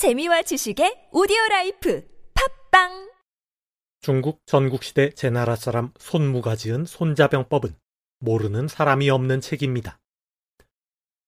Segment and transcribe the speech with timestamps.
[0.00, 3.10] 재미와 지식의 오디오 라이프 팟빵
[4.00, 7.76] 중국 전국시대 제나라 사람 손무가 지은 손자병법은
[8.20, 10.00] 모르는 사람이 없는 책입니다.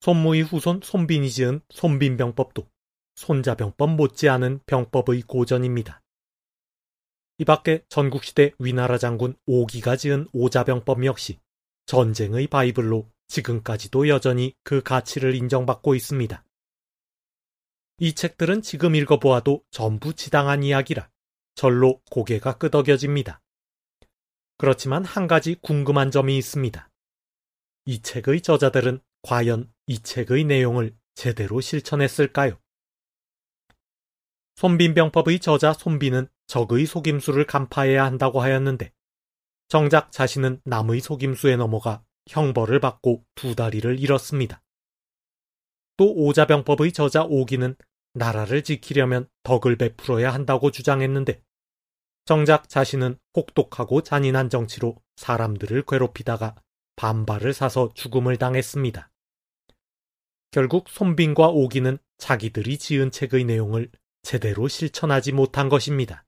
[0.00, 2.66] 손무의 후손 손빈이 지은 손빈병법도
[3.16, 6.00] 손자병법 못지않은 병법의 고전입니다.
[7.36, 11.38] 이 밖에 전국시대 위나라 장군 오기가 지은 오자병법 역시
[11.84, 16.42] 전쟁의 바이블로 지금까지도 여전히 그 가치를 인정받고 있습니다.
[17.98, 21.10] 이 책들은 지금 읽어보아도 전부 지당한 이야기라
[21.54, 23.42] 절로 고개가 끄덕여집니다.
[24.58, 26.88] 그렇지만 한 가지 궁금한 점이 있습니다.
[27.84, 32.58] 이 책의 저자들은 과연 이 책의 내용을 제대로 실천했을까요?
[34.56, 38.92] 손빈병법의 저자 손빈은 적의 속임수를 간파해야 한다고 하였는데
[39.68, 44.62] 정작 자신은 남의 속임수에 넘어가 형벌을 받고 두 다리를 잃었습니다.
[45.96, 47.76] 또 오자병법의 저자 오기는
[48.14, 51.42] 나라를 지키려면 덕을 베풀어야 한다고 주장했는데
[52.24, 56.54] 정작 자신은 혹독하고 잔인한 정치로 사람들을 괴롭히다가
[56.96, 59.10] 반발을 사서 죽음을 당했습니다.
[60.50, 63.90] 결국 손빈과 오기는 자기들이 지은 책의 내용을
[64.22, 66.24] 제대로 실천하지 못한 것입니다.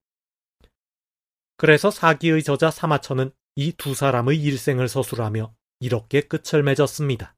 [1.56, 7.36] 그래서 사기의 저자 사마천은 이 두 사람의 일생을 서술하며 이렇게 끝을 맺었습니다.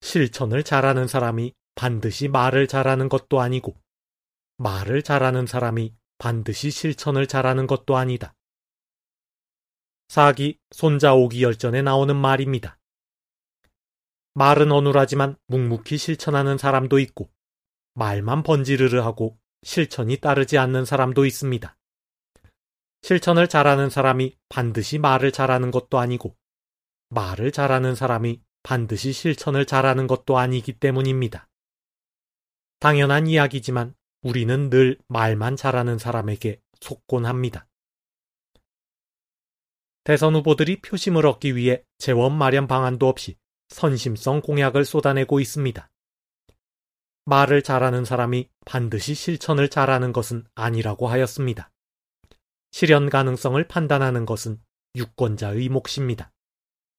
[0.00, 3.76] 실천을 잘하는 사람이 반드시 말을 잘하는 것도 아니고
[4.56, 8.34] 말을 잘하는 사람이 반드시 실천을 잘하는 것도 아니다.
[10.08, 12.78] 사기 손자오기 열전에 나오는 말입니다.
[14.34, 17.30] 말은 어눌하지만 묵묵히 실천하는 사람도 있고
[17.94, 21.76] 말만 번지르르 하고 실천이 따르지 않는 사람도 있습니다.
[23.02, 26.36] 실천을 잘하는 사람이 반드시 말을 잘하는 것도 아니고
[27.08, 31.48] 말을 잘하는 사람이 반드시 실천을 잘하는 것도 아니기 때문입니다.
[32.78, 37.66] 당연한 이야기지만 우리는 늘 말만 잘하는 사람에게 속곤 합니다.
[40.04, 43.36] 대선 후보들이 표심을 얻기 위해 재원 마련 방안도 없이
[43.68, 45.90] 선심성 공약을 쏟아내고 있습니다.
[47.26, 51.70] 말을 잘하는 사람이 반드시 실천을 잘하는 것은 아니라고 하였습니다.
[52.72, 54.60] 실현 가능성을 판단하는 것은
[54.96, 56.32] 유권자의 몫입니다.